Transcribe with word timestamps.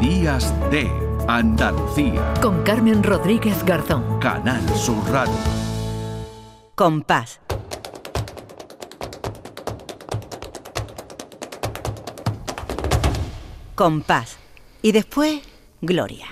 Días 0.00 0.52
de 0.70 0.90
Andalucía. 1.26 2.34
Con 2.42 2.62
Carmen 2.62 3.02
Rodríguez 3.02 3.64
Garzón. 3.64 4.18
Canal 4.20 4.62
Sur 4.76 5.02
Radio. 5.10 5.32
Compás. 6.74 7.40
Compás. 13.74 14.36
Y 14.82 14.92
después, 14.92 15.40
Gloria. 15.80 16.26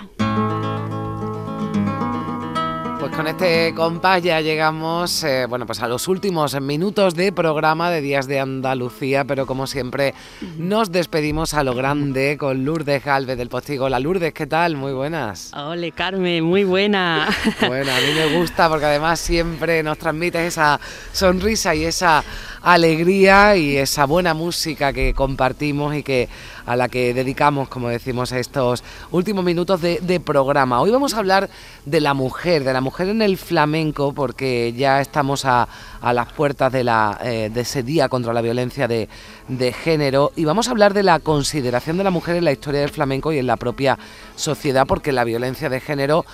Con 3.15 3.27
este 3.27 3.73
compás 3.73 4.21
ya 4.21 4.41
llegamos 4.41 5.23
eh, 5.23 5.45
bueno, 5.47 5.65
pues 5.65 5.81
a 5.81 5.87
los 5.87 6.09
últimos 6.09 6.59
minutos 6.59 7.15
de 7.15 7.31
programa 7.31 7.89
de 7.89 8.01
Días 8.01 8.27
de 8.27 8.41
Andalucía, 8.41 9.23
pero 9.23 9.45
como 9.45 9.67
siempre 9.67 10.13
nos 10.57 10.91
despedimos 10.91 11.53
a 11.53 11.63
lo 11.63 11.73
grande 11.73 12.35
con 12.37 12.65
Lourdes 12.65 13.05
Galvez 13.05 13.37
del 13.37 13.47
Postigo. 13.47 13.87
La 13.87 14.01
Lourdes, 14.01 14.33
¿qué 14.33 14.47
tal? 14.47 14.75
Muy 14.75 14.91
buenas. 14.91 15.53
Ole, 15.53 15.93
Carmen, 15.93 16.43
muy 16.43 16.65
buena. 16.65 17.29
Bueno, 17.65 17.91
a 17.93 17.99
mí 18.01 18.13
me 18.13 18.37
gusta 18.37 18.67
porque 18.67 18.85
además 18.85 19.17
siempre 19.19 19.81
nos 19.81 19.97
transmites 19.97 20.41
esa 20.41 20.77
sonrisa 21.13 21.73
y 21.73 21.85
esa 21.85 22.21
alegría 22.65 23.55
y 23.55 23.77
esa 23.77 24.05
buena 24.05 24.33
música 24.33 24.91
que 24.91 25.13
compartimos 25.13 25.95
y 25.95 26.01
que 26.01 26.27
a 26.65 26.75
la 26.75 26.89
que 26.89 27.13
dedicamos, 27.13 27.69
como 27.69 27.89
decimos, 27.89 28.31
estos 28.31 28.83
últimos 29.11 29.45
minutos 29.45 29.81
de, 29.81 30.21
programa. 30.25 30.81
Hoy 30.81 30.89
vamos 30.89 31.13
a 31.13 31.19
hablar 31.19 31.47
de 31.85 32.01
la 32.01 32.15
mujer, 32.15 32.63
de 32.63 32.73
la 32.73 32.81
mujer 32.81 33.09
en 33.09 33.21
el 33.21 33.37
flamenco, 33.37 34.13
porque 34.13 34.73
ya 34.75 34.99
estamos 34.99 35.45
a, 35.45 35.67
las 36.01 36.33
puertas 36.33 36.71
de, 36.71 36.83
la, 36.83 37.19
eh, 37.23 37.51
de 37.53 37.61
ese 37.61 37.83
día 37.83 38.09
contra 38.09 38.33
la 38.33 38.41
violencia 38.41 38.87
de, 38.87 39.09
de 39.47 39.71
género 39.71 40.31
y 40.35 40.45
vamos 40.45 40.67
a 40.67 40.71
hablar 40.71 40.95
de 40.95 41.03
la 41.03 41.19
consideración 41.19 41.97
de 41.97 42.03
la 42.03 42.09
mujer 42.09 42.35
en 42.35 42.45
la 42.45 42.51
historia 42.51 42.81
del 42.81 42.89
flamenco 42.89 43.31
y 43.31 43.37
en 43.37 43.45
la 43.45 43.57
propia 43.57 43.99
sociedad, 44.35 44.87
porque 44.87 45.11
la 45.11 45.23
violencia 45.23 45.69
de 45.69 45.79
género 45.79 46.25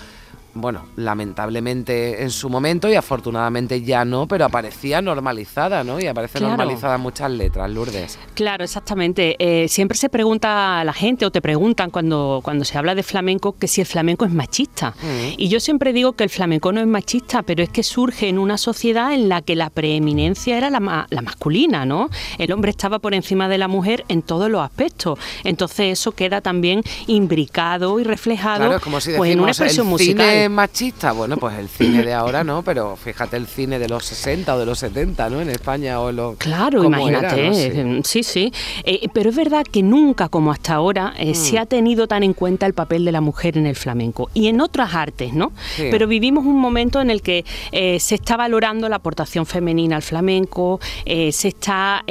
bueno, 0.54 0.86
lamentablemente 0.96 2.22
en 2.22 2.30
su 2.30 2.50
momento 2.50 2.88
y 2.88 2.94
afortunadamente 2.94 3.82
ya 3.82 4.04
no, 4.04 4.26
pero 4.26 4.44
aparecía 4.44 5.00
normalizada, 5.00 5.84
¿no? 5.84 6.00
Y 6.00 6.06
aparece 6.06 6.40
normalizada 6.40 6.96
en 6.96 7.00
muchas 7.00 7.30
letras, 7.30 7.70
Lourdes. 7.70 8.18
Claro, 8.34 8.64
exactamente. 8.64 9.36
Eh, 9.38 9.68
siempre 9.68 9.96
se 9.96 10.08
pregunta 10.08 10.80
a 10.80 10.84
la 10.84 10.92
gente 10.92 11.24
o 11.24 11.30
te 11.30 11.40
preguntan 11.40 11.90
cuando, 11.90 12.40
cuando 12.42 12.64
se 12.64 12.76
habla 12.76 12.94
de 12.94 13.02
flamenco 13.02 13.56
que 13.58 13.68
si 13.68 13.80
el 13.80 13.86
flamenco 13.86 14.24
es 14.24 14.32
machista. 14.32 14.90
Mm. 15.02 15.34
Y 15.38 15.48
yo 15.48 15.60
siempre 15.60 15.92
digo 15.92 16.12
que 16.12 16.24
el 16.24 16.30
flamenco 16.30 16.72
no 16.72 16.80
es 16.80 16.86
machista, 16.86 17.42
pero 17.42 17.62
es 17.62 17.70
que 17.70 17.82
surge 17.82 18.28
en 18.28 18.38
una 18.38 18.58
sociedad 18.58 19.12
en 19.12 19.28
la 19.28 19.42
que 19.42 19.56
la 19.56 19.70
preeminencia 19.70 20.56
era 20.56 20.70
la, 20.70 21.06
la 21.08 21.22
masculina, 21.22 21.86
¿no? 21.86 22.10
El 22.38 22.52
hombre 22.52 22.70
estaba 22.70 22.98
por 22.98 23.14
encima 23.14 23.48
de 23.48 23.58
la 23.58 23.68
mujer 23.68 24.04
en 24.08 24.22
todos 24.22 24.50
los 24.50 24.62
aspectos. 24.62 25.18
Entonces 25.44 25.98
eso 25.98 26.12
queda 26.12 26.40
también 26.40 26.82
imbricado 27.06 27.98
y 27.98 28.04
reflejado 28.04 28.80
como 28.80 29.00
si 29.00 29.12
pues, 29.12 29.32
en 29.32 29.40
una 29.40 29.50
expresión 29.50 29.86
musical 29.86 30.41
machista? 30.48 31.12
Bueno, 31.12 31.36
pues 31.36 31.58
el 31.58 31.68
cine 31.68 32.02
de 32.02 32.14
ahora 32.14 32.44
no, 32.44 32.62
pero 32.62 32.96
fíjate 32.96 33.36
el 33.36 33.46
cine 33.46 33.78
de 33.78 33.88
los 33.88 34.04
60 34.04 34.54
o 34.54 34.58
de 34.58 34.66
los 34.66 34.78
70, 34.78 35.30
¿no? 35.30 35.40
En 35.40 35.50
España 35.50 36.00
o 36.00 36.10
en 36.10 36.16
los... 36.16 36.36
Claro, 36.36 36.84
imagínate. 36.84 38.02
Sí, 38.04 38.22
sí. 38.22 38.52
Eh, 38.84 39.08
pero 39.12 39.30
es 39.30 39.36
verdad 39.36 39.64
que 39.64 39.82
nunca 39.82 40.28
como 40.28 40.52
hasta 40.52 40.74
ahora 40.74 41.14
eh, 41.18 41.34
se 41.34 41.56
mm. 41.56 41.58
ha 41.58 41.66
tenido 41.66 42.06
tan 42.06 42.22
en 42.22 42.34
cuenta 42.34 42.66
el 42.66 42.74
papel 42.74 43.04
de 43.04 43.12
la 43.12 43.20
mujer 43.20 43.58
en 43.58 43.66
el 43.66 43.76
flamenco 43.76 44.30
y 44.34 44.48
en 44.48 44.60
otras 44.60 44.94
artes, 44.94 45.32
¿no? 45.32 45.52
Pero 45.76 46.06
vivimos 46.06 46.44
un 46.44 46.58
momento 46.58 47.00
en 47.00 47.10
el 47.10 47.22
que 47.22 47.44
eh, 47.72 47.98
se 48.00 48.14
está 48.14 48.36
valorando 48.36 48.88
la 48.88 48.96
aportación 48.96 49.46
femenina 49.46 49.96
al 49.96 50.02
flamenco, 50.02 50.80
se 51.04 51.48
está 51.48 52.04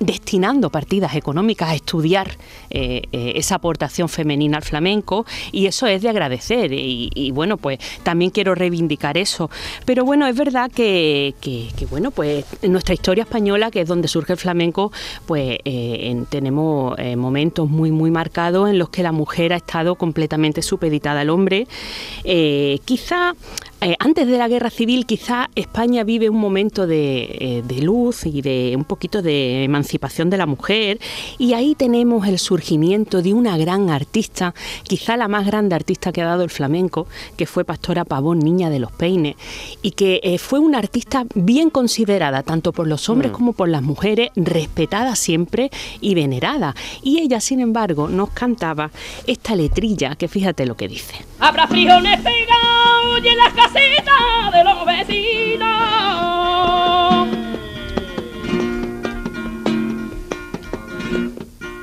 destinando 0.00 0.70
partidas 0.70 1.14
económicas 1.14 1.70
a 1.70 1.74
estudiar 1.74 2.36
esa 2.70 3.54
aportación 3.56 4.08
femenina 4.08 4.56
al 4.56 4.62
flamenco 4.62 5.26
y 5.52 5.66
eso 5.66 5.86
es 5.86 6.02
de 6.02 6.08
agradecer 6.08 6.72
y 6.72 7.30
bueno, 7.32 7.56
pues 7.56 7.73
pues, 7.76 8.02
también 8.02 8.30
quiero 8.30 8.54
reivindicar 8.54 9.18
eso. 9.18 9.50
Pero 9.84 10.04
bueno, 10.04 10.26
es 10.26 10.36
verdad 10.36 10.70
que, 10.70 11.34
bueno, 11.90 12.10
pues 12.10 12.44
en 12.62 12.72
nuestra 12.72 12.94
historia 12.94 13.22
española, 13.24 13.70
que 13.70 13.80
es 13.80 13.88
donde 13.88 14.08
surge 14.08 14.32
el 14.32 14.38
flamenco, 14.38 14.92
pues 15.26 15.58
eh, 15.64 16.24
tenemos 16.28 16.98
eh, 16.98 17.16
momentos 17.16 17.68
muy, 17.68 17.90
muy 17.90 18.10
marcados 18.10 18.70
en 18.70 18.78
los 18.78 18.88
que 18.88 19.02
la 19.02 19.12
mujer 19.12 19.52
ha 19.52 19.56
estado 19.56 19.94
completamente 19.96 20.62
supeditada 20.62 21.20
al 21.20 21.30
hombre. 21.30 21.66
Eh, 22.24 22.78
quizá 22.84 23.34
eh, 23.84 23.96
antes 23.98 24.26
de 24.26 24.38
la 24.38 24.48
guerra 24.48 24.70
civil 24.70 25.04
quizá 25.04 25.50
España 25.54 26.04
vive 26.04 26.30
un 26.30 26.38
momento 26.38 26.86
de, 26.86 27.62
eh, 27.68 27.82
luz 27.82 28.24
y 28.24 28.40
de 28.40 28.72
un 28.78 28.84
poquito 28.84 29.20
de 29.20 29.64
emancipación 29.64 30.30
de 30.30 30.38
la 30.38 30.46
mujer 30.46 30.98
y 31.36 31.52
ahí 31.52 31.74
tenemos 31.74 32.26
el 32.26 32.38
surgimiento 32.38 33.20
de 33.20 33.34
una 33.34 33.58
gran 33.58 33.90
artista, 33.90 34.54
quizá 34.84 35.18
la 35.18 35.28
más 35.28 35.44
grande 35.44 35.74
artista 35.74 36.12
que 36.12 36.22
ha 36.22 36.24
dado 36.24 36.44
el 36.44 36.48
flamenco, 36.48 37.06
que 37.36 37.44
fue 37.44 37.66
Pastora 37.66 38.06
Pavón, 38.06 38.38
niña 38.38 38.70
de 38.70 38.78
los 38.78 38.90
peines, 38.90 39.36
y 39.82 39.90
que 39.90 40.18
eh, 40.22 40.38
fue 40.38 40.60
una 40.60 40.78
artista 40.78 41.26
bien 41.34 41.68
considerada 41.68 42.42
tanto 42.42 42.72
por 42.72 42.86
los 42.86 43.10
hombres 43.10 43.32
mm. 43.32 43.34
como 43.34 43.52
por 43.52 43.68
las 43.68 43.82
mujeres, 43.82 44.30
respetada 44.34 45.14
siempre 45.14 45.70
y 46.00 46.14
venerada. 46.14 46.74
Y 47.02 47.20
ella, 47.20 47.38
sin 47.40 47.60
embargo, 47.60 48.08
nos 48.08 48.30
cantaba 48.30 48.90
esta 49.26 49.54
letrilla 49.54 50.16
que 50.16 50.28
fíjate 50.28 50.64
lo 50.64 50.74
que 50.74 50.88
dice. 50.88 51.16
Habrá 51.38 51.66
frijoles 51.66 52.18
pegados 52.20 53.03
y 53.22 53.28
en 53.28 53.36
las 53.36 53.52
casitas 53.52 54.52
de 54.52 54.64
los 54.64 54.86
vecinos. 54.86 55.68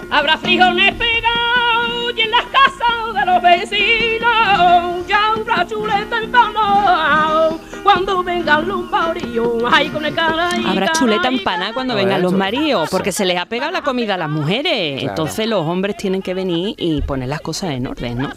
Habrá 0.09 0.37
frijoles 0.37 0.93
pegados 0.95 2.13
y 2.15 2.21
en 2.21 2.31
las 2.31 2.45
casas 2.45 3.13
de 3.13 3.25
los 3.25 3.41
vecinos. 3.41 5.07
Ya 5.07 5.27
habrá 5.29 5.65
chuleta 5.65 6.17
empanada 6.17 7.49
cuando 7.83 8.23
vengan 8.23 8.67
los 8.67 8.89
maridos. 8.89 9.63
Ay, 9.71 9.89
con 9.89 10.05
el 10.05 10.13
Habrá 10.19 10.91
chuleta 10.91 11.29
empanada 11.29 11.73
cuando 11.73 11.95
vengan 11.95 12.21
los 12.21 12.33
maridos, 12.33 12.89
porque 12.89 13.11
se 13.11 13.25
les 13.25 13.37
ha 13.37 13.45
pegado 13.45 13.71
la 13.71 13.83
comida 13.83 14.15
a 14.15 14.17
las 14.17 14.29
mujeres. 14.29 15.03
Entonces 15.03 15.47
los 15.47 15.65
hombres 15.65 15.95
tienen 15.95 16.21
que 16.21 16.33
venir 16.33 16.75
y 16.77 17.01
poner 17.01 17.29
las 17.29 17.41
cosas 17.41 17.71
en 17.71 17.87
orden, 17.87 18.17
¿no? 18.17 18.29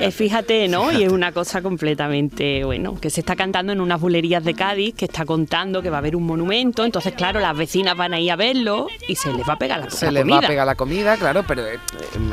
Eh, 0.00 0.10
fíjate, 0.10 0.68
¿no? 0.68 0.92
Y 0.92 1.04
es 1.04 1.12
una 1.12 1.32
cosa 1.32 1.62
completamente, 1.62 2.64
bueno, 2.64 2.98
que 3.00 3.10
se 3.10 3.20
está 3.20 3.36
cantando 3.36 3.72
en 3.72 3.80
unas 3.80 4.00
bulerías 4.00 4.44
de 4.44 4.54
Cádiz, 4.54 4.94
que 4.94 5.04
está 5.04 5.24
contando 5.24 5.82
que 5.82 5.90
va 5.90 5.96
a 5.96 6.00
haber 6.00 6.16
un 6.16 6.24
monumento, 6.24 6.84
entonces, 6.84 7.14
claro, 7.14 7.40
las 7.40 7.56
vecinas 7.56 7.96
van 7.96 8.14
a 8.14 8.20
ir 8.20 8.30
a 8.30 8.36
verlo 8.36 8.88
y 9.08 9.14
se 9.16 9.32
les 9.32 9.48
va 9.48 9.54
a 9.54 9.58
pegar 9.58 9.78
la, 9.78 9.86
comida. 9.86 9.98
Se 9.98 10.12
les 10.12 10.30
va 10.30 10.38
a 10.38 10.40
pegar 10.40 10.66
la 10.66 10.74
comida, 10.74 11.16
claro, 11.16 11.44
pero 11.46 11.66
eh, 11.66 11.78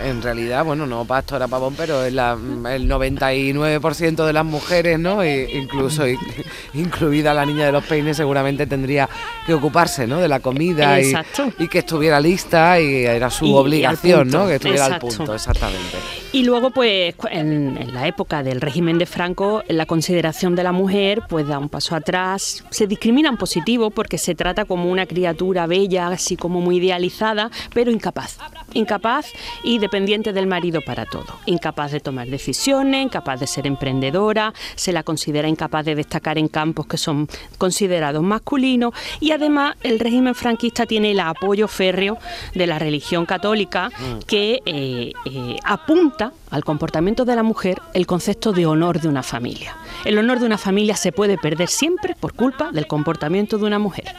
en 0.03 0.21
realidad, 0.21 0.65
bueno, 0.65 0.85
no 0.85 1.05
Pastora 1.05 1.47
Pavón, 1.47 1.75
pero 1.75 2.03
es 2.03 2.13
la, 2.13 2.33
el 2.33 2.89
99% 2.89 4.25
de 4.25 4.33
las 4.33 4.45
mujeres, 4.45 4.99
¿no? 4.99 5.23
E 5.23 5.57
incluso 5.57 6.03
incluida 6.73 7.33
la 7.33 7.45
niña 7.45 7.65
de 7.65 7.71
los 7.71 7.83
peines, 7.83 8.17
seguramente 8.17 8.65
tendría 8.67 9.09
que 9.45 9.53
ocuparse, 9.53 10.07
¿no? 10.07 10.19
De 10.19 10.27
la 10.27 10.39
comida 10.39 10.99
y, 10.99 11.13
y, 11.59 11.67
que 11.67 11.79
estuviera 11.79 12.19
lista 12.19 12.79
y 12.79 13.05
era 13.05 13.29
su 13.29 13.53
obligación, 13.55 14.29
¿no? 14.29 14.47
Que 14.47 14.55
estuviera 14.55 14.85
al 14.85 14.99
punto, 14.99 15.33
exactamente. 15.33 15.97
Y 16.33 16.43
luego, 16.43 16.71
pues, 16.71 17.13
en, 17.29 17.50
la 17.51 18.07
época 18.07 18.43
del 18.43 18.61
régimen 18.61 18.97
de 18.97 19.05
Franco, 19.05 19.63
la 19.67 19.85
consideración 19.85 20.55
de 20.55 20.63
la 20.63 20.71
mujer 20.71 21.23
pues 21.29 21.47
da 21.47 21.59
un 21.59 21.69
paso 21.69 21.95
atrás, 21.95 22.63
se 22.69 22.87
discrimina 22.87 23.29
en 23.29 23.37
positivo 23.37 23.91
porque 23.91 24.17
se 24.17 24.35
trata 24.35 24.65
como 24.65 24.89
una 24.89 25.05
criatura 25.05 25.67
bella, 25.67 26.07
así 26.07 26.37
como 26.37 26.61
muy 26.61 26.77
idealizada, 26.77 27.49
pero 27.73 27.91
incapaz, 27.91 28.37
incapaz 28.73 29.27
y 29.63 29.79
dependiente 29.79 30.33
del 30.33 30.47
marido 30.47 30.81
para 30.81 31.05
todo, 31.05 31.39
incapaz 31.45 31.91
de 31.91 31.99
tomar 31.99 32.27
decisiones, 32.27 33.03
incapaz 33.03 33.39
de 33.39 33.47
ser 33.47 33.67
emprendedora, 33.67 34.53
se 34.75 34.91
la 34.91 35.03
considera 35.03 35.47
incapaz 35.47 35.85
de 35.85 35.95
destacar 35.95 36.37
en 36.37 36.47
campos 36.47 36.87
que 36.87 36.97
son 36.97 37.27
considerados 37.57 38.23
masculinos. 38.23 38.93
Y 39.19 39.31
además 39.31 39.75
el 39.83 39.99
régimen 39.99 40.35
franquista 40.35 40.85
tiene 40.85 41.11
el 41.11 41.19
apoyo 41.19 41.67
férreo 41.67 42.17
de 42.53 42.67
la 42.67 42.79
religión 42.79 43.25
católica 43.25 43.89
mm. 43.89 44.19
que 44.27 44.59
eh, 44.65 45.13
eh, 45.25 45.57
apunta 45.63 46.33
al 46.51 46.63
comportamiento 46.63 47.25
de 47.25 47.35
la 47.35 47.43
mujer 47.43 47.81
el 47.93 48.05
concepto 48.05 48.51
de 48.53 48.65
honor 48.65 49.01
de 49.01 49.07
una 49.07 49.23
familia. 49.23 49.75
El 50.05 50.17
honor 50.17 50.39
de 50.39 50.45
una 50.45 50.57
familia 50.57 50.95
se 50.95 51.11
puede 51.11 51.37
perder 51.37 51.69
siempre 51.69 52.15
por 52.19 52.33
culpa 52.33 52.71
del 52.71 52.87
comportamiento 52.87 53.57
de 53.57 53.65
una 53.65 53.79
mujer. 53.79 54.13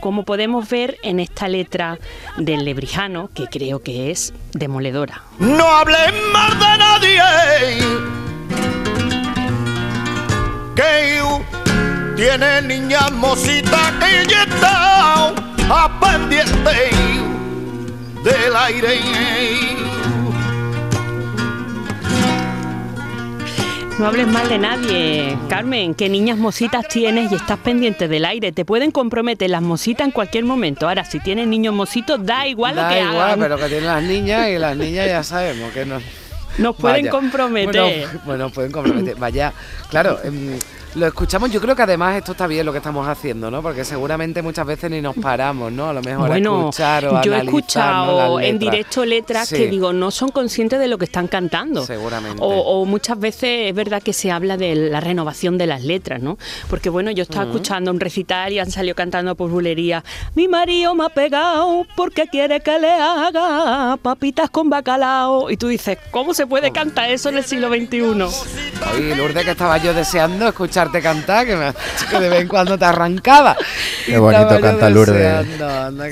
Como 0.00 0.24
podemos 0.24 0.68
ver 0.68 0.98
en 1.02 1.20
esta 1.20 1.48
letra 1.48 1.98
del 2.36 2.64
lebrijano, 2.64 3.30
que 3.34 3.46
creo 3.46 3.82
que 3.82 4.10
es 4.10 4.34
demoledora. 4.52 5.22
No 5.38 5.64
hables 5.64 6.12
más 6.32 6.58
de 6.58 6.78
nadie. 6.78 7.22
Que 10.74 11.18
tiene 12.16 12.62
niña 12.62 13.08
mosita 13.10 13.94
que 14.00 14.26
ya 14.28 14.44
del 18.24 18.56
aire. 18.56 19.37
No 23.98 24.06
hables 24.06 24.28
mal 24.28 24.48
de 24.48 24.58
nadie, 24.58 25.36
Carmen. 25.48 25.92
¿Qué 25.92 26.08
niñas 26.08 26.38
mositas 26.38 26.86
tienes 26.86 27.32
y 27.32 27.34
estás 27.34 27.58
pendiente 27.58 28.06
del 28.06 28.24
aire? 28.26 28.52
Te 28.52 28.64
pueden 28.64 28.92
comprometer 28.92 29.50
las 29.50 29.60
mositas 29.60 30.06
en 30.06 30.12
cualquier 30.12 30.44
momento. 30.44 30.86
Ahora, 30.88 31.04
si 31.04 31.18
tienes 31.18 31.48
niños 31.48 31.74
mositos, 31.74 32.24
da 32.24 32.46
igual 32.46 32.76
da 32.76 32.84
lo 32.84 32.94
que 32.94 33.00
igual, 33.00 33.38
pero 33.40 33.56
que 33.56 33.66
tienen 33.66 33.86
las 33.86 34.02
niñas 34.04 34.48
y 34.50 34.58
las 34.58 34.76
niñas 34.76 35.06
ya 35.08 35.24
sabemos 35.24 35.72
que 35.72 35.84
no 35.84 36.00
Nos 36.58 36.76
pueden 36.76 37.08
comprometer. 37.08 38.08
Bueno, 38.24 38.50
pueden 38.50 38.72
comprometer. 38.72 39.16
Vaya, 39.16 39.52
claro. 39.90 40.18
Em, 40.24 40.58
lo 40.94 41.06
escuchamos, 41.06 41.50
yo 41.52 41.60
creo 41.60 41.76
que 41.76 41.82
además 41.82 42.16
esto 42.16 42.32
está 42.32 42.46
bien 42.46 42.64
lo 42.64 42.72
que 42.72 42.78
estamos 42.78 43.06
haciendo, 43.06 43.50
¿no? 43.50 43.62
Porque 43.62 43.84
seguramente 43.84 44.40
muchas 44.42 44.66
veces 44.66 44.90
ni 44.90 45.00
nos 45.00 45.14
paramos, 45.16 45.70
¿no? 45.70 45.90
A 45.90 45.92
lo 45.92 46.02
mejor 46.02 46.28
bueno, 46.28 46.60
escuchar 46.60 47.06
o 47.06 47.22
yo 47.22 47.34
he 47.34 47.38
escuchado 47.40 48.40
en 48.40 48.58
directo 48.58 49.04
letras 49.04 49.50
que 49.50 49.68
digo, 49.68 49.92
no 49.92 50.10
son 50.10 50.30
conscientes 50.30 50.80
de 50.80 50.88
lo 50.88 50.98
que 50.98 51.04
están 51.04 51.28
cantando. 51.28 51.84
Seguramente. 51.84 52.38
O, 52.40 52.84
muchas 52.86 53.18
veces 53.18 53.68
es 53.68 53.74
verdad 53.74 54.02
que 54.02 54.12
se 54.12 54.30
habla 54.30 54.56
de 54.56 54.74
la 54.74 55.00
renovación 55.00 55.58
de 55.58 55.66
las 55.66 55.84
letras, 55.84 56.22
¿no? 56.22 56.38
Porque 56.70 56.88
bueno, 56.88 57.10
yo 57.10 57.22
estaba 57.22 57.44
escuchando 57.44 57.90
un 57.90 58.00
recital 58.00 58.52
y 58.52 58.58
han 58.58 58.70
salido 58.70 58.94
cantando 58.94 59.34
por 59.34 59.50
bulería. 59.50 60.02
Mi 60.34 60.48
marido 60.48 60.94
me 60.94 61.04
ha 61.04 61.10
pegado 61.10 61.86
porque 61.96 62.26
quiere 62.28 62.60
que 62.60 62.78
le 62.78 62.90
haga 62.90 63.98
papitas 64.00 64.50
con 64.50 64.70
bacalao. 64.70 65.50
Y 65.50 65.56
tú 65.56 65.68
dices, 65.68 65.98
¿cómo 66.10 66.32
se 66.32 66.46
puede 66.48 66.72
cantar 66.72 67.10
eso 67.10 67.28
en 67.28 67.38
el 67.38 67.44
siglo 67.44 67.68
XXI? 67.68 67.98
Oye, 68.94 69.16
Lourdes, 69.16 69.44
que 69.44 69.50
estaba 69.50 69.78
yo 69.78 69.92
deseando 69.92 70.48
escuchar 70.48 70.88
escucharte 70.88 71.02
cantar, 71.02 71.46
que, 71.46 71.56
me, 71.56 71.72
que 72.10 72.20
de 72.20 72.28
vez 72.28 72.40
en 72.42 72.48
cuando 72.48 72.78
te 72.78 72.84
arrancaba. 72.84 73.56
Qué 74.06 74.18
bonito 74.18 74.60
canta 74.60 74.90
Lourdes. 74.90 75.46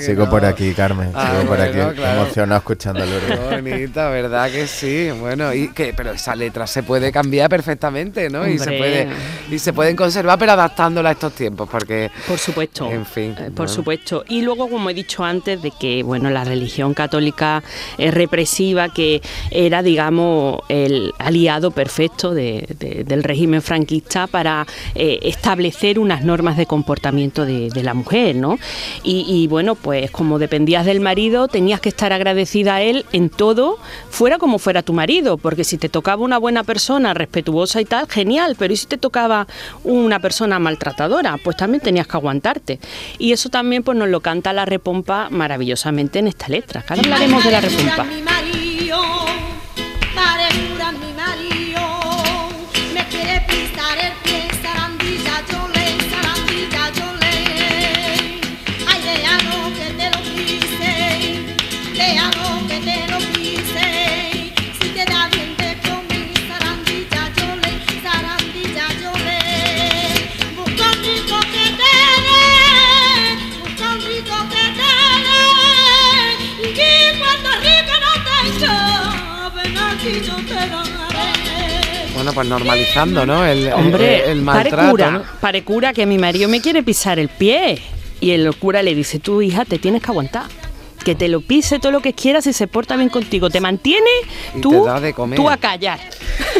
Sigo 0.03 0.29
por 0.29 0.45
aquí, 0.45 0.73
Carmen. 0.73 1.11
Ah, 1.13 1.31
Sigo 1.31 1.49
por 1.49 1.61
aquí, 1.61 1.79
emocionado 1.79 2.59
escuchando 2.59 3.03
a 3.03 3.05
Lourdes. 3.05 3.39
Qué 3.39 3.61
bonita, 3.61 4.09
¿verdad 4.09 4.51
que 4.51 4.67
sí? 4.67 5.09
Bueno, 5.19 5.53
y 5.53 5.69
que, 5.69 5.93
pero 5.95 6.11
esa 6.11 6.35
letra 6.35 6.67
se 6.67 6.83
puede 6.83 7.11
cambiar 7.11 7.49
perfectamente, 7.49 8.29
¿no? 8.29 8.47
Y 8.47 8.59
se 8.59 8.71
puede 8.71 9.07
y 9.49 9.59
se 9.59 9.73
pueden 9.73 9.95
conservar, 9.95 10.37
pero 10.37 10.53
adaptándola 10.53 11.09
a 11.09 11.11
estos 11.13 11.33
tiempos, 11.33 11.69
porque 11.69 12.11
por 12.27 12.37
supuesto, 12.37 12.89
en 12.91 13.05
fin, 13.05 13.35
eh, 13.39 13.51
por 13.55 13.69
supuesto. 13.69 14.23
Y 14.27 14.41
luego, 14.41 14.69
como 14.69 14.89
he 14.89 14.93
dicho 14.93 15.23
antes, 15.23 15.61
de 15.61 15.71
que 15.71 16.03
bueno, 16.03 16.29
la 16.29 16.43
religión 16.43 16.93
católica 16.93 17.63
es 17.97 18.13
represiva, 18.13 18.89
que 18.89 19.21
era, 19.51 19.81
digamos, 19.81 20.26
el 20.69 21.13
aliado 21.19 21.71
perfecto 21.71 22.33
del 22.33 23.23
régimen 23.23 23.61
franquista 23.61 24.27
para 24.27 24.65
eh, 24.95 25.19
establecer 25.23 25.99
unas 25.99 26.23
normas 26.23 26.57
de 26.57 26.65
comportamiento 26.65 27.45
de, 27.45 27.71
la 27.77 27.93
mujer, 27.93 28.35
¿no? 28.35 28.57
Y, 29.03 29.47
bueno, 29.47 29.75
pues 29.75 30.09
como 30.11 30.39
dependías 30.39 30.85
del 30.85 30.99
marido, 30.99 31.47
tenías 31.47 31.79
que 31.79 31.89
estar 31.89 32.11
agradecida 32.11 32.75
a 32.75 32.81
él 32.81 33.05
en 33.13 33.29
todo, 33.29 33.77
fuera 34.09 34.37
como 34.39 34.57
fuera 34.57 34.81
tu 34.81 34.93
marido, 34.93 35.37
porque 35.37 35.63
si 35.63 35.77
te 35.77 35.89
tocaba 35.89 36.23
una 36.23 36.37
buena 36.37 36.63
persona, 36.63 37.13
respetuosa 37.13 37.79
y 37.81 37.85
tal, 37.85 38.07
genial, 38.09 38.55
pero 38.57 38.73
¿y 38.73 38.77
si 38.77 38.87
te 38.87 38.97
tocaba 38.97 39.47
una 39.83 40.19
persona 40.19 40.59
maltratadora? 40.59 41.37
Pues 41.43 41.55
también 41.55 41.81
tenías 41.81 42.07
que 42.07 42.17
aguantarte. 42.17 42.79
Y 43.19 43.31
eso 43.31 43.49
también 43.49 43.83
pues 43.83 43.97
nos 43.97 44.09
lo 44.09 44.21
canta 44.21 44.53
la 44.53 44.65
repompa 44.65 45.29
maravillosamente 45.29 46.19
en 46.19 46.27
esta 46.27 46.47
letra. 46.47 46.83
Ahora 46.87 47.01
hablaremos 47.03 47.43
de 47.43 47.51
la 47.51 47.61
repompa. 47.61 48.05
Bueno, 82.27 82.35
pues 82.35 82.47
normalizando, 82.49 83.25
¿no? 83.25 83.45
El, 83.45 83.71
Hombre, 83.71 84.29
el, 84.29 84.41
maltrato. 84.41 85.23
Pare 85.39 85.63
cura, 85.63 85.93
que 85.93 86.05
mi 86.05 86.17
marido 86.17 86.49
me 86.49 86.59
quiere 86.59 86.83
pisar 86.83 87.19
el 87.19 87.29
pie. 87.29 87.81
Y 88.19 88.31
el 88.31 88.53
cura 88.53 88.83
le 88.83 88.93
dice, 88.95 89.19
tú 89.19 89.41
hija, 89.41 89.63
te 89.63 89.79
tienes 89.79 90.01
que 90.01 90.11
aguantar. 90.11 90.47
Que 91.05 91.15
te 91.15 91.29
lo 91.29 91.39
pise 91.39 91.79
todo 91.79 91.93
lo 91.93 92.01
que 92.01 92.11
quieras 92.11 92.45
y 92.45 92.51
se 92.51 92.67
porta 92.67 92.97
bien 92.97 93.07
contigo. 93.07 93.49
Te 93.49 93.61
mantiene, 93.61 94.09
tú, 94.61 94.85
tú 95.37 95.49
a 95.49 95.55
callar. 95.55 96.01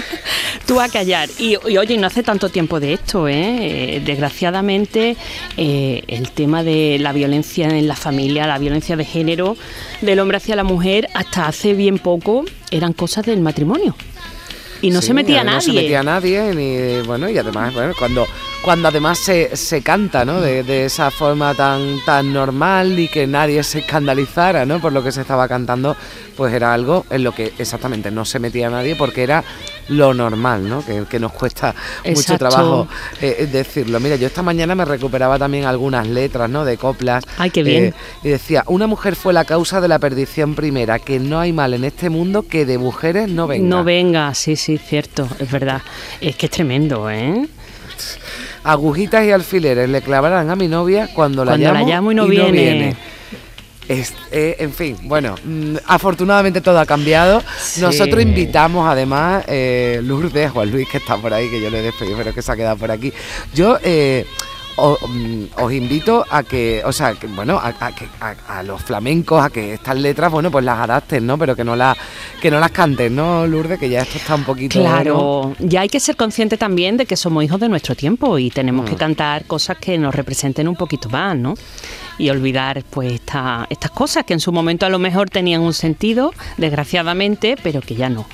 tú 0.65 0.79
a 0.79 0.87
callar. 0.87 1.27
Y, 1.37 1.57
oye, 1.57 1.97
no 1.97 2.07
hace 2.07 2.23
tanto 2.23 2.47
tiempo 2.47 2.79
de 2.79 2.93
esto, 2.93 3.27
¿eh? 3.27 3.97
eh 3.97 4.01
desgraciadamente, 4.05 5.17
eh, 5.57 6.03
el 6.07 6.31
tema 6.31 6.63
de 6.63 6.97
la 6.97 7.11
violencia 7.11 7.67
en 7.67 7.89
la 7.89 7.97
familia, 7.97 8.47
la 8.47 8.57
violencia 8.57 8.95
de 8.95 9.03
género 9.03 9.57
del 9.99 10.19
hombre 10.21 10.37
hacia 10.37 10.55
la 10.55 10.63
mujer, 10.63 11.09
hasta 11.13 11.45
hace 11.45 11.73
bien 11.73 11.99
poco 11.99 12.45
eran 12.71 12.93
cosas 12.93 13.25
del 13.25 13.41
matrimonio 13.41 13.95
y 14.81 14.89
no 14.89 15.01
se 15.01 15.13
metía 15.13 15.43
nadie. 15.43 15.55
No 15.55 15.61
se 15.61 15.73
metía 15.73 16.03
nadie, 16.03 16.53
ni, 16.53 17.05
bueno, 17.05 17.29
y 17.29 17.37
además, 17.37 17.73
bueno, 17.73 17.93
cuando, 17.97 18.25
cuando 18.61 18.87
además 18.87 19.19
se, 19.19 19.55
se 19.55 19.81
canta, 19.81 20.25
¿no? 20.25 20.41
De, 20.41 20.63
de, 20.63 20.85
esa 20.85 21.11
forma 21.11 21.53
tan, 21.53 21.99
tan 22.05 22.33
normal 22.33 22.97
y 22.99 23.07
que 23.07 23.27
nadie 23.27 23.63
se 23.63 23.79
escandalizara, 23.79 24.65
¿no? 24.65 24.79
Por 24.79 24.93
lo 24.93 25.03
que 25.03 25.11
se 25.11 25.21
estaba 25.21 25.47
cantando, 25.47 25.95
pues 26.35 26.53
era 26.53 26.73
algo 26.73 27.05
en 27.09 27.23
lo 27.23 27.33
que 27.33 27.53
exactamente 27.57 28.11
no 28.11 28.25
se 28.25 28.39
metía 28.39 28.69
nadie 28.69 28.95
porque 28.95 29.23
era 29.23 29.43
lo 29.89 30.13
normal, 30.13 30.67
¿no? 30.67 30.83
Que, 30.85 31.19
nos 31.19 31.31
cuesta 31.31 31.73
mucho 32.05 32.37
trabajo 32.37 32.87
eh, 33.21 33.37
eh, 33.39 33.47
decirlo. 33.47 33.99
Mira, 33.99 34.15
yo 34.15 34.27
esta 34.27 34.43
mañana 34.43 34.75
me 34.75 34.85
recuperaba 34.85 35.39
también 35.39 35.65
algunas 35.65 36.07
letras, 36.07 36.49
¿no? 36.49 36.65
De 36.65 36.77
coplas. 36.77 37.23
Ay, 37.37 37.49
qué 37.49 37.63
bien. 37.63 37.85
Eh, 37.85 37.93
y 38.23 38.29
decía, 38.29 38.63
una 38.67 38.87
mujer 38.87 39.15
fue 39.15 39.33
la 39.33 39.45
causa 39.45 39.81
de 39.81 39.87
la 39.87 39.99
perdición 39.99 40.55
primera, 40.55 40.99
que 40.99 41.19
no 41.19 41.39
hay 41.39 41.53
mal 41.53 41.73
en 41.73 41.83
este 41.83 42.09
mundo 42.09 42.43
que 42.43 42.65
de 42.65 42.77
mujeres 42.77 43.29
no 43.29 43.47
venga. 43.47 43.67
No 43.67 43.83
venga, 43.83 44.33
sí, 44.33 44.55
sí, 44.55 44.77
cierto, 44.77 45.27
es 45.39 45.49
verdad. 45.49 45.81
Es 46.21 46.35
que 46.35 46.45
es 46.47 46.51
tremendo, 46.51 47.09
¿eh? 47.09 47.47
Agujitas 48.63 49.25
y 49.25 49.31
alfileres 49.31 49.89
le 49.89 50.01
clavarán 50.01 50.49
a 50.49 50.55
mi 50.55 50.67
novia 50.67 51.09
cuando 51.13 51.45
la, 51.45 51.57
llamo, 51.57 52.11
y 52.11 52.15
no 52.15 52.27
viene. 52.27 52.95
Eh, 53.89 54.55
en 54.59 54.73
fin, 54.73 54.97
bueno, 55.03 55.35
mm, 55.43 55.77
afortunadamente 55.85 56.61
todo 56.61 56.79
ha 56.79 56.85
cambiado. 56.85 57.41
Nosotros 57.79 58.21
invitamos 58.21 58.87
además, 58.87 59.45
eh, 59.47 60.01
Lourdes, 60.03 60.51
Juan 60.51 60.71
Luis, 60.71 60.87
que 60.89 60.97
está 60.97 61.17
por 61.17 61.33
ahí, 61.33 61.49
que 61.49 61.61
yo 61.61 61.69
le 61.69 61.79
he 61.79 61.83
despedido, 61.83 62.17
pero 62.17 62.33
que 62.33 62.41
se 62.41 62.51
ha 62.51 62.55
quedado 62.55 62.77
por 62.77 62.91
aquí. 62.91 63.13
Yo 63.53 63.77
eh, 63.81 64.25
mm, 64.77 65.43
os, 65.55 65.71
invito 65.71 66.25
a 66.29 66.43
que, 66.43 66.81
o 66.83 66.91
sea, 66.91 67.13
que, 67.13 67.27
bueno, 67.27 67.57
a, 67.57 67.73
a, 68.47 68.63
los 68.63 68.81
flamencos, 68.81 69.43
a 69.43 69.49
que 69.49 69.75
estas 69.75 69.95
letras, 69.95 70.31
bueno, 70.31 70.51
pues 70.51 70.65
las 70.65 70.79
adapten, 70.79 71.25
¿no? 71.25 71.37
Pero 71.37 71.55
que 71.55 71.63
no, 71.63 71.77
las 71.77 71.97
que 72.41 72.51
no 72.51 72.59
las 72.59 72.71
canten, 72.71 73.15
¿no, 73.15 73.47
Lourdes? 73.47 73.79
Que 73.79 73.89
ya 73.89 74.01
esto 74.01 74.17
está 74.17 74.35
un 74.35 74.43
poquito... 74.43 74.79
Claro, 74.79 75.55
ya 75.59 75.81
hay 75.81 75.89
que 75.89 76.01
ser 76.01 76.17
consciente 76.17 76.57
también 76.57 76.97
de 76.97 77.05
que 77.05 77.15
somos 77.15 77.41
hijos 77.41 77.59
de 77.61 77.69
nuestro 77.69 77.95
tiempo 77.95 78.37
y 78.37 78.49
tenemos 78.49 78.85
que 78.85 78.95
mm. 78.95 78.99
cantar 78.99 79.45
cosas 79.45 79.77
que 79.77 79.97
nos 79.97 80.13
representen 80.13 80.67
un 80.67 80.75
poquito 80.75 81.09
más, 81.09 81.37
¿no? 81.37 81.53
Y 82.17 82.29
olvidar 82.29 82.83
pues 82.89 83.13
estas 83.69 83.91
cosas 83.93 84.25
que 84.25 84.33
en 84.33 84.39
su 84.39 84.51
momento 84.51 84.85
a 84.85 84.89
lo 84.89 84.99
mejor 84.99 85.29
tenían 85.29 85.61
un 85.61 85.73
sentido, 85.73 86.33
desgraciadamente, 86.57 87.55
pero 87.61 87.81
que 87.81 87.95
ya 87.95 88.09
no. 88.09 88.25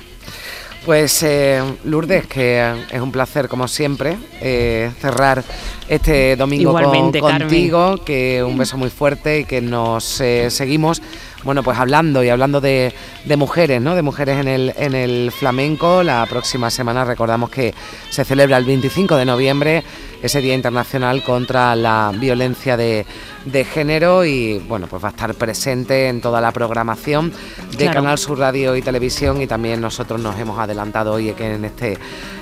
Pues 0.84 1.22
eh, 1.22 1.62
Lourdes, 1.84 2.26
que 2.26 2.74
es 2.90 3.00
un 3.00 3.10
placer 3.10 3.48
como 3.48 3.68
siempre 3.68 4.18
eh, 4.42 4.90
cerrar 5.00 5.42
este 5.88 6.36
domingo 6.36 6.78
contigo, 7.20 8.04
que 8.04 8.44
un 8.44 8.58
beso 8.58 8.76
muy 8.76 8.90
fuerte 8.90 9.40
y 9.40 9.44
que 9.46 9.62
nos 9.62 10.20
eh, 10.20 10.50
seguimos 10.50 11.00
bueno, 11.44 11.62
pues 11.62 11.78
hablando 11.78 12.24
y 12.24 12.28
hablando 12.28 12.60
de, 12.60 12.92
mujeres, 13.36 13.80
¿no? 13.80 13.94
De 13.94 14.02
mujeres 14.02 14.38
en 14.40 14.48
el, 14.48 14.74
en 14.76 14.94
el 14.94 15.30
flamenco. 15.30 16.02
La 16.02 16.26
próxima 16.28 16.70
semana 16.70 17.04
recordamos 17.04 17.50
que 17.50 17.74
se 18.10 18.24
celebra 18.24 18.56
el 18.56 18.64
25 18.64 19.16
de 19.16 19.24
noviembre 19.24 19.84
ese 20.24 20.40
Día 20.40 20.54
Internacional 20.54 21.22
contra 21.22 21.76
la 21.76 22.10
Violencia 22.18 22.78
de, 22.78 23.04
Género 23.70 24.24
y 24.24 24.58
bueno, 24.58 24.86
pues 24.86 25.04
va 25.04 25.08
a 25.08 25.10
estar 25.10 25.34
presente 25.34 26.08
en 26.08 26.22
toda 26.22 26.40
la 26.40 26.50
programación 26.50 27.30
de 27.76 27.90
Canal 27.90 28.16
Sur 28.16 28.38
Radio 28.38 28.74
y 28.74 28.80
Televisión 28.80 29.42
y 29.42 29.46
también 29.46 29.82
nosotros 29.82 30.18
nos 30.18 30.38
hemos 30.40 30.58
adelantado 30.58 31.12
hoy 31.12 31.34
que 31.34 31.52
en 31.52 31.66
este 31.66 31.98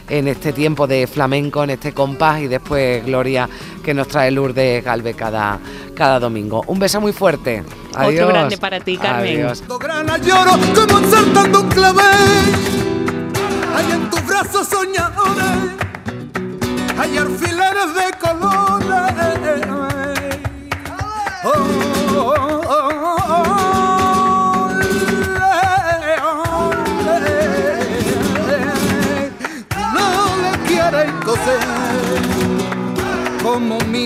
en 0.09 0.28
este 0.28 0.52
tiempo 0.52 0.87
de 0.87 1.09
flamenco, 1.09 1.64
en 1.64 1.71
este 1.71 1.92
compás 1.92 2.42
y 2.42 2.47
después 2.47 3.04
Gloria 3.04 3.49
que 3.82 3.94
nos 3.94 4.06
trae 4.06 4.30
Lourdes 4.30 4.85
Galve 4.85 5.14
cada, 5.14 5.59
cada 5.94 6.21
domingo. 6.21 6.62
Un 6.68 6.78
beso 6.78 7.00
muy 7.00 7.12
fuerte. 7.12 7.64
Adiós. 7.94 8.25
Otro 8.25 8.28
grande 8.28 8.56
para 8.58 8.80
ti, 8.80 8.96
Carmen. 8.96 9.44
Adiós. 9.44 9.62
lloro 10.25 10.52
como 10.75 11.11
saltando 11.11 11.61
un 11.61 11.68
clavel. 11.68 12.52
Hay 13.75 13.92
en 13.92 14.11
tus 14.11 14.26
brazos 14.26 14.68
soñadores, 14.68 15.70
hay 16.99 17.18
alfileres 17.18 17.94
de 17.94 18.18
colores. 18.18 19.72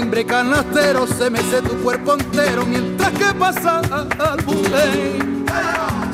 Como 0.06 0.14
mimbre 0.14 0.24
canastero 0.24 1.06
se 1.06 1.30
mece 1.30 1.62
tu 1.62 1.74
cuerpo 1.82 2.14
entero 2.14 2.64
mientras 2.64 3.10
que 3.10 3.34
pasa 3.38 3.80
al 3.80 4.40
bulé. 4.44 5.18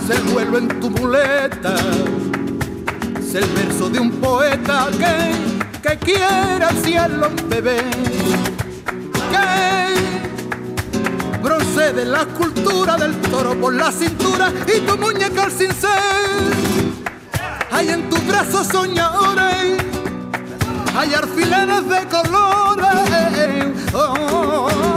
Se 0.06 0.18
vuelve 0.32 0.58
en 0.58 0.80
tu 0.80 0.88
muleta 0.88 1.74
es 3.18 3.34
el 3.34 3.44
verso 3.50 3.90
de 3.90 4.00
un 4.00 4.10
poeta 4.12 4.88
que, 4.92 5.88
que 5.88 5.98
quiere 5.98 6.64
al 6.64 6.76
cielo 6.82 7.28
bebé. 7.48 7.82
Que 9.30 9.94
procede 11.42 12.06
la 12.06 12.22
escultura 12.22 12.96
del 12.96 13.14
toro 13.20 13.54
por 13.60 13.74
la 13.74 13.92
cintura 13.92 14.50
y 14.74 14.80
tu 14.80 14.96
muñeca 14.96 15.44
al 15.44 15.52
cincel. 15.52 15.90
Hay 17.70 17.90
en 17.90 18.08
tus 18.08 18.26
brazos 18.26 18.68
soñadores, 18.68 19.81
hay 20.96 21.14
alfileres 21.14 21.88
de 21.88 22.08
colores. 22.08 22.82
Oh, 23.94 24.91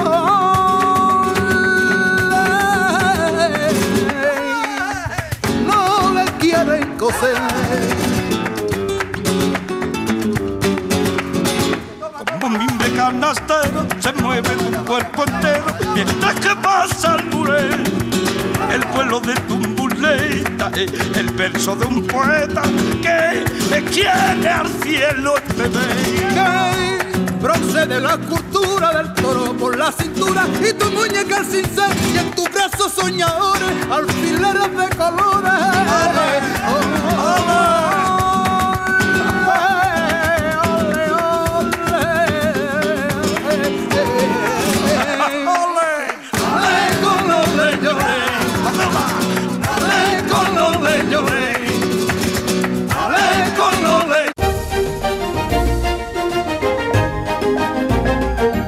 poeta 22.07 22.61
que 23.01 23.45
me 23.69 23.83
quiere 23.89 24.49
al 24.49 24.67
cielo 24.83 25.35
el 25.37 25.53
bebé 25.55 26.95
procede 27.41 27.99
la 27.99 28.17
cultura 28.17 28.91
del 28.93 29.13
toro 29.13 29.53
por 29.53 29.77
la 29.77 29.91
cintura 29.91 30.47
y 30.67 30.73
tu 30.73 30.89
muñeca 30.91 31.37
al 31.37 31.45
cincel 31.45 31.91
y 32.13 32.17
en 32.17 32.31
tus 32.31 32.51
brazos 32.51 32.91
soñadores 32.93 33.69
alfileres 33.91 34.71
de 34.71 34.95
colores. 34.95 35.51